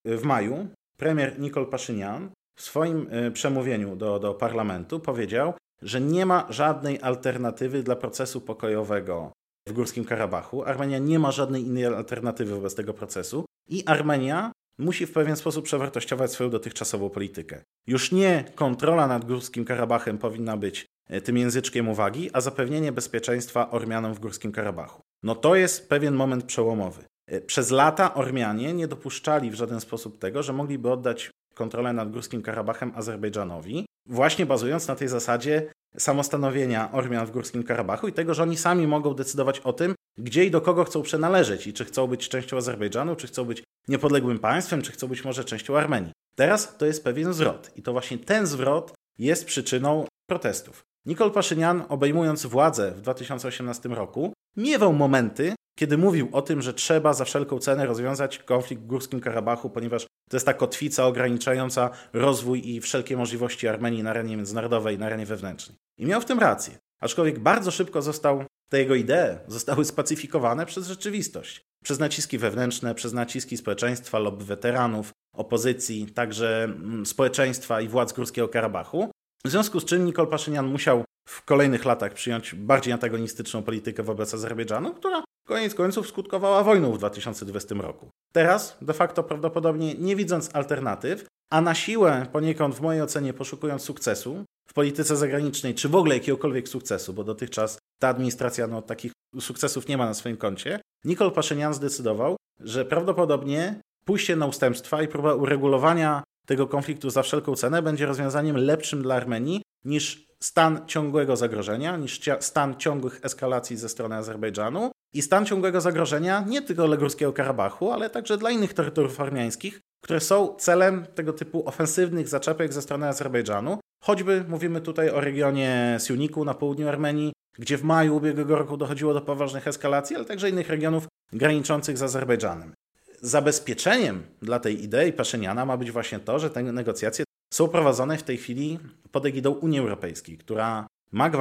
W 0.06 0.24
maju 0.24 0.68
premier 0.98 1.40
Nikol 1.40 1.70
Paszynian 1.70 2.30
w 2.56 2.62
swoim 2.62 3.08
e, 3.10 3.32
przemówieniu 3.32 3.96
do, 3.96 4.20
do 4.20 4.34
parlamentu 4.34 5.00
powiedział, 5.00 5.54
że 5.82 6.02
nie 6.02 6.26
ma 6.26 6.48
żadnej 6.50 7.02
alternatywy 7.02 7.84
dla 7.84 7.96
procesu 7.96 8.42
pokojowego 8.42 9.32
w 9.68 9.74
Górskim 9.74 10.06
Karabachu. 10.06 10.64
Armenia 10.64 10.98
nie 10.98 11.19
ma 11.19 11.31
żadnej 11.31 11.64
innej 11.64 11.86
alternatywy 11.86 12.56
wobec 12.56 12.76
tego 12.76 12.94
procesu 12.94 13.45
i 13.69 13.86
Armenia 13.86 14.52
musi 14.78 15.06
w 15.06 15.14
pewien 15.14 15.36
sposób 15.36 15.66
przewartościować 15.66 16.31
swoją 16.31 16.50
dotychczasową 16.50 17.10
politykę. 17.10 17.62
Już 17.88 18.12
nie 18.12 18.44
kontrola 18.56 19.07
nad 19.07 19.26
Górskim 19.26 19.66
Karabachem 19.66 20.18
powinna 20.18 20.57
być 20.57 20.86
e, 21.10 21.21
tym 21.21 21.38
języczkiem 21.38 21.90
uwagi, 21.90 22.30
a 22.33 22.42
zapewnienie 22.42 22.92
bezpieczeństwa 22.92 23.71
Ormianom 23.71 24.14
w 24.14 24.19
Górskim 24.19 24.52
Karabachu. 24.52 25.02
No 25.24 25.36
to 25.36 25.56
jest 25.56 25.90
pewien 25.90 26.16
moment 26.16 26.44
przełomowy. 26.44 27.04
E, 27.28 27.42
przez 27.42 27.72
lata 27.72 28.14
Ormianie 28.14 28.74
nie 28.74 28.88
dopuszczali 28.88 29.52
w 29.52 29.56
żaden 29.56 29.81
sposób 29.81 30.19
tego, 30.19 30.44
że 30.44 30.54
mogliby 30.54 30.92
oddać 30.92 31.31
kontrolę 31.54 31.94
nad 31.94 32.12
Górskim 32.12 32.42
Karabachem 32.42 32.92
Azerbejdżanowi, 32.96 33.86
właśnie 34.06 34.46
bazując 34.46 34.88
na 34.88 34.96
tej 34.96 35.07
zasadzie 35.07 35.72
samostanowienia 35.98 36.92
Ormian 36.92 37.26
w 37.26 37.31
Górskim 37.31 37.64
Karabachu 37.64 38.07
i 38.07 38.14
tego, 38.14 38.34
że 38.34 38.44
oni 38.44 38.57
sami 38.57 38.88
mogą 38.88 39.14
decydować 39.14 39.60
o 39.60 39.74
tym, 39.74 39.96
gdzie 40.18 40.46
i 40.46 40.52
do 40.52 40.62
kogo 40.62 40.84
chcą 40.84 41.02
przynależeć 41.02 41.68
i 41.68 41.74
czy 41.74 41.86
chcą 41.86 42.07
być 42.07 42.30
częścią 42.30 42.57
Azerbejdżanu, 42.57 43.16
czy 43.16 43.28
chcą 43.28 43.46
być 43.46 43.64
niepodległym 43.88 44.40
państwem, 44.40 44.81
czy 44.81 44.92
chcą 44.92 45.07
być 45.07 45.26
może 45.26 45.44
częścią 45.44 45.78
Armenii. 45.78 46.12
Teraz 46.36 46.78
to 46.78 46.86
jest 46.86 47.04
pewien 47.04 47.34
zwrot 47.34 47.72
i 47.76 47.81
to 47.81 47.92
właśnie 47.92 48.18
ten 48.18 48.46
zwrot 48.46 48.94
jest 49.19 49.46
przyczyną 49.46 50.06
protestów. 50.30 50.84
Nikol 51.06 51.31
Paszynian, 51.31 51.84
obejmując 51.90 52.46
władzę 52.46 52.92
w 52.92 53.02
2018 53.02 53.90
roku, 53.90 54.34
miewał 54.57 54.94
momenty, 54.94 55.56
kiedy 55.78 55.98
mówił 55.98 56.30
o 56.31 56.42
tym, 56.42 56.62
że 56.62 56.74
trzeba 56.74 57.14
za 57.14 57.26
wszelką 57.26 57.60
cenę 57.60 57.86
rozwiązać 57.86 58.40
konflikt 58.40 58.84
w 58.84 58.86
Górskim 58.86 59.19
Karabachu, 59.19 59.69
ponieważ 59.69 60.06
to 60.30 60.38
jest 60.38 60.46
ta 60.46 60.54
kotwica 60.54 61.06
ograniczająca 61.06 61.90
rozwój 62.14 62.69
i 62.69 62.81
wszelkie 62.81 63.18
możliwości 63.18 63.68
Armenii 63.68 64.04
na 64.04 64.10
arenie 64.10 64.38
międzynarodowej, 64.38 65.00
na 65.00 65.06
arenie 65.06 65.26
wewnętrznej. 65.26 65.78
I 65.98 66.06
miał 66.06 66.22
w 66.22 66.26
tym 66.26 66.40
rację. 66.40 66.78
Aczkolwiek 67.00 67.40
bardzo 67.40 67.72
szybko 67.72 68.02
został, 68.02 68.44
te 68.69 68.80
jego 68.80 68.96
idee 68.96 69.38
zostały 69.48 69.86
spacyfikowane 69.86 70.66
przez 70.66 70.88
rzeczywistość. 70.88 71.62
Przez 71.84 72.00
naciski 72.00 72.38
wewnętrzne, 72.38 72.96
przez 72.96 73.14
naciski 73.14 73.57
społeczeństwa, 73.57 74.19
lobby 74.19 74.46
weteranów, 74.46 75.12
opozycji, 75.36 76.07
także 76.07 76.64
mm, 76.64 77.06
społeczeństwa 77.06 77.81
i 77.81 77.88
władz 77.88 78.14
Górskiego 78.14 78.48
Karabachu. 78.48 79.12
W 79.46 79.50
związku 79.50 79.80
z 79.80 79.86
czym 79.86 80.06
Nikol 80.06 80.28
Paszynian 80.28 80.68
musiał 80.68 81.04
w 81.30 81.46
kolejnych 81.46 81.86
latach 81.86 82.14
przyjąć 82.14 82.56
bardziej 82.56 82.94
antagonistyczną 82.94 83.64
politykę 83.64 84.04
wobec 84.04 84.34
Azerbejdżanu, 84.34 84.94
która 84.94 85.24
koniec 85.47 85.75
końców 85.75 86.07
skutkowała 86.07 86.63
wojną 86.63 86.92
w 86.92 86.97
2020 86.97 87.75
roku. 87.75 88.09
Teraz, 88.33 88.77
de 88.81 88.94
facto 88.94 89.23
prawdopodobnie 89.23 89.95
nie 89.95 90.16
widząc 90.16 90.56
alternatyw, 90.56 91.25
a 91.49 91.61
na 91.61 91.75
siłę 91.75 92.25
poniekąd 92.31 92.75
w 92.75 92.81
mojej 92.81 93.01
ocenie 93.01 93.33
poszukując 93.33 93.81
sukcesu 93.81 94.44
w 94.69 94.73
polityce 94.73 95.16
zagranicznej, 95.16 95.75
czy 95.75 95.89
w 95.89 95.95
ogóle 95.95 96.16
jakiegokolwiek 96.16 96.69
sukcesu, 96.69 97.13
bo 97.13 97.23
dotychczas 97.23 97.77
ta 97.99 98.07
administracja 98.07 98.68
no, 98.68 98.81
takich 98.81 99.11
sukcesów 99.39 99.87
nie 99.87 99.97
ma 99.97 100.06
na 100.06 100.13
swoim 100.13 100.37
koncie, 100.37 100.80
Nikol 101.06 101.31
Paszynian 101.31 101.73
zdecydował, 101.73 102.35
że 102.59 102.85
prawdopodobnie 102.85 103.81
pójście 104.06 104.35
na 104.35 104.45
ustępstwa 104.45 105.01
i 105.01 105.07
próba 105.07 105.33
uregulowania 105.33 106.23
tego 106.45 106.68
konfliktu 106.68 107.09
za 107.09 107.23
wszelką 107.23 107.56
cenę 107.56 107.81
będzie 107.81 108.06
rozwiązaniem 108.06 108.57
lepszym 108.57 109.01
dla 109.01 109.16
Armenii 109.16 109.61
niż 109.85 110.27
stan 110.44 110.87
ciągłego 110.87 111.35
zagrożenia, 111.35 111.97
niż 111.97 112.21
stan 112.39 112.75
ciągłych 112.75 113.19
eskalacji 113.23 113.77
ze 113.77 113.89
strony 113.89 114.16
Azerbejdżanu 114.16 114.92
i 115.18 115.21
stan 115.21 115.45
ciągłego 115.45 115.81
zagrożenia 115.81 116.45
nie 116.47 116.62
tylko 116.62 116.88
dla 116.88 116.97
Górskiego 116.97 117.33
Karabachu, 117.33 117.92
ale 117.92 118.09
także 118.09 118.38
dla 118.38 118.52
innych 118.52 118.74
terytoriów 118.74 119.21
armiańskich, 119.21 119.80
które 120.04 120.19
są 120.19 120.56
celem 120.56 121.06
tego 121.16 121.33
typu 121.33 121.68
ofensywnych 121.68 122.28
zaczepek 122.28 122.74
ze 122.74 122.81
strony 122.81 123.07
Azerbejdżanu. 123.07 123.80
Choćby 124.04 124.45
mówimy 124.47 124.81
tutaj 124.81 125.09
o 125.09 125.21
regionie 125.21 125.97
Siuniku 126.07 126.45
na 126.45 126.54
południu 126.54 126.88
Armenii, 126.88 127.33
gdzie 127.59 127.78
w 127.78 127.83
maju 127.83 128.16
ubiegłego 128.16 128.56
roku 128.56 128.78
dochodziło 128.78 129.14
do 129.14 129.21
poważnych 129.21 129.68
eskalacji, 129.68 130.16
ale 130.16 130.26
także 130.26 130.50
innych 130.50 130.69
regionów 130.69 131.07
graniczących 131.33 131.97
z 131.97 132.04
Azerbejdżanem. 132.04 132.74
Zabezpieczeniem 133.21 134.24
dla 134.42 134.59
tej 134.59 134.83
idei 134.83 135.14
Paszyniana 135.14 135.66
ma 135.66 135.78
być 135.78 135.92
właśnie 135.92 136.19
to, 136.19 136.40
że 136.40 136.50
te 136.50 136.64
negocjacje 136.64 137.26
są 137.54 137.68
prowadzone 137.68 138.18
w 138.18 138.24
tej 138.24 138.38
chwili 138.38 138.80
pod 139.12 139.26
egidą 139.26 139.52
Unii 139.52 139.80
Europejskiej, 139.80 140.38
która 140.38 140.88
ma, 141.12 141.31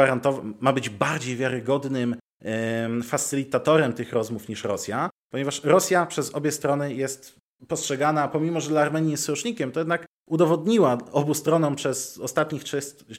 ma 0.61 0.73
być 0.73 0.91
bardziej 0.91 1.37
wiarygodnym 1.37 2.17
facylitatorem 3.05 3.93
tych 3.93 4.13
rozmów 4.13 4.49
niż 4.49 4.65
Rosja, 4.65 5.11
ponieważ 5.31 5.65
Rosja 5.65 6.07
przez 6.07 6.35
obie 6.35 6.53
strony 6.53 6.95
jest 6.95 7.37
postrzegana, 7.69 8.29
pomimo 8.29 8.61
że 8.61 8.69
dla 8.69 8.81
Armenii 8.81 9.11
jest 9.11 9.25
sojusznikiem, 9.25 9.73
to 9.73 9.81
jednak 9.81 10.07
udowodniła 10.29 10.99
obu 11.13 11.35
stronom 11.35 11.77
przez 11.77 12.19
ostatnich 12.19 12.65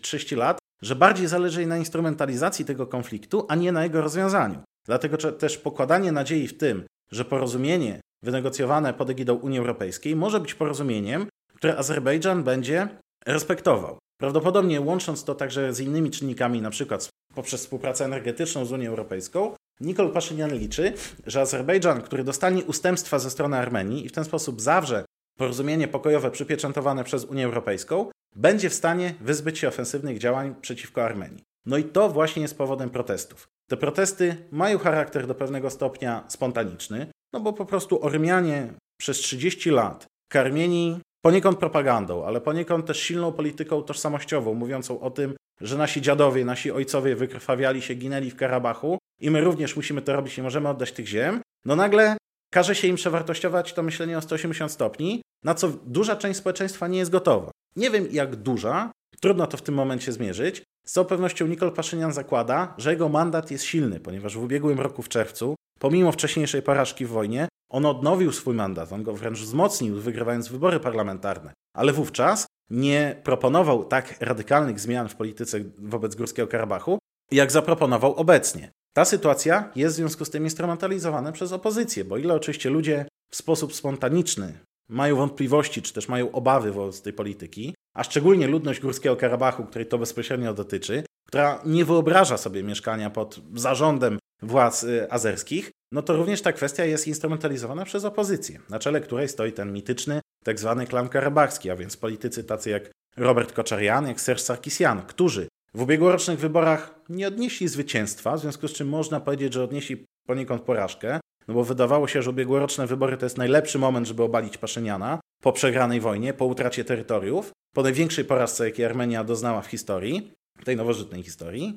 30 0.02 0.36
lat, 0.36 0.60
że 0.82 0.96
bardziej 0.96 1.28
zależy 1.28 1.60
jej 1.60 1.68
na 1.68 1.78
instrumentalizacji 1.78 2.66
tego 2.66 2.88
konfliktu, 2.88 3.46
a 3.50 3.56
nie 3.56 3.72
na 3.72 3.84
jego 3.84 4.02
rozwiązaniu. 4.02 4.60
Dlatego 4.86 5.18
też 5.18 5.58
pokładanie 5.58 6.12
nadziei 6.12 6.48
w 6.48 6.58
tym, 6.58 6.86
że 7.12 7.26
porozumienie 7.26 8.02
wynegocjowane 8.24 8.94
pod 8.94 9.10
egidą 9.10 9.36
Unii 9.36 9.60
Europejskiej 9.60 10.16
może 10.16 10.40
być 10.40 10.54
porozumieniem, 10.54 11.28
które 11.56 11.78
Azerbejdżan 11.78 12.44
będzie 12.44 12.88
respektował. 13.26 13.98
Prawdopodobnie 14.20 14.82
łącząc 14.82 15.24
to 15.24 15.36
także 15.36 15.74
z 15.74 15.80
innymi 15.80 16.12
czynnikami, 16.12 16.62
na 16.62 16.70
przykład 16.70 17.10
poprzez 17.38 17.62
współpracę 17.62 18.06
energetyczną 18.06 18.66
z 18.66 18.72
Unią 18.72 18.90
Europejską, 18.90 19.56
Nikol 19.82 20.12
Paszynian 20.12 20.54
liczy, 20.54 20.94
że 21.26 21.42
Azerbejdżan, 21.42 22.02
który 22.02 22.24
dostanie 22.24 22.64
ustępstwa 22.64 23.20
ze 23.20 23.30
strony 23.30 23.58
Armenii 23.58 24.06
i 24.06 24.10
w 24.10 24.12
ten 24.12 24.26
sposób 24.26 24.62
zawrze 24.62 25.06
porozumienie 25.38 25.88
pokojowe 25.88 26.32
przypieczętowane 26.32 27.04
przez 27.04 27.26
Unię 27.26 27.46
Europejską, 27.46 28.12
będzie 28.36 28.70
w 28.70 28.74
stanie 28.74 29.14
wyzbyć 29.22 29.60
się 29.60 29.68
ofensywnych 29.68 30.18
działań 30.18 30.56
przeciwko 30.62 31.04
Armenii. 31.04 31.44
No 31.66 31.78
i 31.78 31.84
to 31.84 32.10
właśnie 32.10 32.42
jest 32.42 32.58
powodem 32.58 32.90
protestów. 32.90 33.48
Te 33.70 33.78
protesty 33.78 34.38
mają 34.52 34.78
charakter 34.78 35.28
do 35.28 35.36
pewnego 35.36 35.70
stopnia 35.70 36.24
spontaniczny, 36.28 37.08
no 37.34 37.40
bo 37.40 37.54
po 37.54 37.66
prostu 37.66 38.06
Ormianie 38.06 38.74
przez 39.00 39.18
30 39.18 39.70
lat 39.70 40.06
karmieni 40.32 41.00
poniekąd 41.22 41.60
propagandą, 41.60 42.26
ale 42.26 42.42
poniekąd 42.42 42.86
też 42.86 43.00
silną 43.00 43.32
polityką 43.32 43.84
tożsamościową, 43.84 44.54
mówiącą 44.54 45.00
o 45.00 45.12
tym, 45.12 45.36
że 45.62 45.78
nasi 45.78 46.02
dziadowie, 46.02 46.46
nasi 46.46 46.72
ojcowie 46.72 47.16
wykrwawiali 47.16 47.82
się, 47.82 47.96
ginęli 47.96 48.32
w 48.32 48.36
Karabachu 48.36 48.98
i 49.22 49.32
my 49.32 49.42
również 49.42 49.76
musimy 49.76 50.02
to 50.02 50.14
robić, 50.14 50.38
nie 50.38 50.44
możemy 50.44 50.70
oddać 50.70 50.92
tych 50.92 51.08
ziem, 51.08 51.42
no 51.66 51.76
nagle 51.76 52.18
każe 52.54 52.76
się 52.76 52.88
im 52.88 52.96
przewartościować 52.96 53.74
to 53.74 53.84
myślenie 53.84 54.18
o 54.18 54.22
180 54.22 54.72
stopni, 54.72 55.22
na 55.44 55.54
co 55.54 55.70
duża 55.70 56.16
część 56.16 56.40
społeczeństwa 56.40 56.88
nie 56.88 57.00
jest 57.00 57.12
gotowa. 57.12 57.52
Nie 57.76 57.90
wiem 57.90 58.08
jak 58.12 58.36
duża, 58.36 58.92
trudno 59.22 59.48
to 59.48 59.58
w 59.58 59.62
tym 59.62 59.76
momencie 59.76 60.12
zmierzyć. 60.12 60.64
Z 60.86 60.92
całą 60.92 61.08
pewnością 61.08 61.48
Nikol 61.48 61.72
Paszynian 61.72 62.14
zakłada, 62.14 62.74
że 62.78 62.92
jego 62.92 63.10
mandat 63.10 63.52
jest 63.52 63.64
silny, 63.64 64.00
ponieważ 64.00 64.38
w 64.38 64.44
ubiegłym 64.44 64.80
roku 64.80 65.02
w 65.02 65.10
czerwcu, 65.10 65.56
pomimo 65.80 66.12
wcześniejszej 66.12 66.62
porażki 66.62 67.06
w 67.06 67.10
wojnie, 67.10 67.48
on 67.70 67.86
odnowił 67.86 68.32
swój 68.32 68.56
mandat, 68.56 68.94
on 68.94 69.04
go 69.04 69.14
wręcz 69.14 69.40
wzmocnił, 69.40 69.96
wygrywając 69.96 70.48
wybory 70.48 70.80
parlamentarne. 70.80 71.54
Ale 71.76 71.94
wówczas 71.94 72.46
nie 72.70 73.16
proponował 73.24 73.86
tak 73.86 74.16
radykalnych 74.20 74.80
zmian 74.80 75.10
w 75.10 75.16
polityce 75.16 75.60
wobec 75.78 76.16
Górskiego 76.16 76.48
Karabachu, 76.48 77.00
jak 77.32 77.52
zaproponował 77.52 78.16
obecnie. 78.16 78.72
Ta 78.94 79.06
sytuacja 79.06 79.72
jest 79.76 79.96
w 79.96 79.98
związku 79.98 80.26
z 80.26 80.30
tym 80.30 80.44
instrumentalizowana 80.44 81.32
przez 81.32 81.52
opozycję, 81.52 82.06
bo 82.06 82.18
ile 82.18 82.34
oczywiście 82.34 82.70
ludzie 82.70 83.06
w 83.32 83.36
sposób 83.36 83.76
spontaniczny 83.76 84.60
mają 84.90 85.16
wątpliwości, 85.16 85.82
czy 85.82 85.94
też 85.94 86.08
mają 86.08 86.32
obawy 86.32 86.72
wobec 86.72 87.02
tej 87.02 87.14
polityki, 87.14 87.76
a 87.96 88.04
szczególnie 88.04 88.48
ludność 88.48 88.80
Górskiego 88.80 89.16
Karabachu, 89.16 89.66
której 89.66 89.88
to 89.88 89.98
bezpośrednio 89.98 90.54
dotyczy, 90.54 91.04
która 91.28 91.62
nie 91.66 91.86
wyobraża 91.86 92.38
sobie 92.38 92.64
mieszkania 92.64 93.10
pod 93.10 93.40
zarządem 93.56 94.20
władz 94.42 94.84
y, 94.84 95.12
azerskich, 95.12 95.72
no 95.92 96.02
to 96.02 96.18
również 96.18 96.42
ta 96.42 96.54
kwestia 96.54 96.86
jest 96.86 97.08
instrumentalizowana 97.08 97.86
przez 97.86 98.06
opozycję, 98.06 98.60
na 98.70 98.80
czele 98.80 99.02
której 99.02 99.30
stoi 99.30 99.52
ten 99.52 99.74
mityczny 99.74 100.20
tak 100.48 100.60
zwany 100.60 100.88
klan 100.88 101.10
karabachski, 101.10 101.70
a 101.70 101.76
więc 101.76 101.98
politycy 101.98 102.44
tacy 102.44 102.70
jak 102.70 102.92
Robert 103.18 103.52
Koczarian, 103.52 104.08
jak 104.08 104.22
Serge 104.22 104.42
Sarkisian, 104.42 105.02
którzy 105.02 105.48
w 105.74 105.82
ubiegłorocznych 105.82 106.40
wyborach 106.40 107.00
nie 107.10 107.28
odnieśli 107.28 107.68
zwycięstwa, 107.68 108.38
w 108.38 108.40
związku 108.40 108.68
z 108.68 108.74
czym 108.74 108.90
można 108.90 109.20
powiedzieć, 109.20 109.54
że 109.54 109.64
odnieśli 109.64 110.06
poniekąd 110.28 110.62
porażkę, 110.62 111.20
no 111.48 111.54
bo 111.54 111.64
wydawało 111.64 112.08
się, 112.08 112.22
że 112.22 112.30
ubiegłoroczne 112.30 112.88
wybory 112.88 113.18
to 113.18 113.26
jest 113.26 113.38
najlepszy 113.38 113.80
moment, 113.80 114.08
żeby 114.08 114.24
obalić 114.24 114.58
Paszyniana 114.58 115.20
po 115.42 115.54
przegranej 115.54 116.00
wojnie, 116.00 116.34
po 116.34 116.46
utracie 116.46 116.86
terytoriów, 116.86 117.52
po 117.74 117.84
największej 117.84 118.26
porażce, 118.26 118.66
jakiej 118.66 118.86
Armenia 118.86 119.24
doznała 119.24 119.62
w 119.62 119.68
historii, 119.68 120.32
tej 120.64 120.76
nowożytnej 120.76 121.24
historii. 121.24 121.76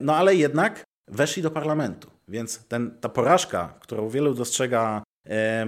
No 0.00 0.16
ale 0.16 0.34
jednak 0.34 0.84
weszli 1.08 1.42
do 1.42 1.50
parlamentu, 1.50 2.10
więc 2.28 2.66
ten, 2.68 2.98
ta 3.00 3.08
porażka, 3.08 3.74
którą 3.80 4.08
wielu 4.08 4.34
dostrzega 4.34 5.02